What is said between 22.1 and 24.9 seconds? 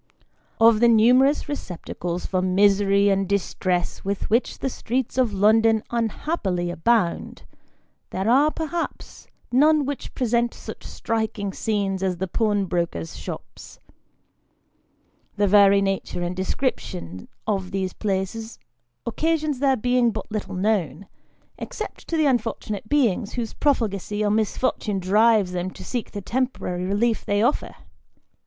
the unfortunate beings whose profligacy or misfor